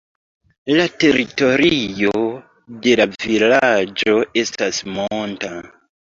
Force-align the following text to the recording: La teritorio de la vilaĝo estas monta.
La 0.77 0.85
teritorio 1.01 2.13
de 2.85 2.95
la 3.01 3.05
vilaĝo 3.25 4.15
estas 4.45 4.79
monta. 4.95 5.51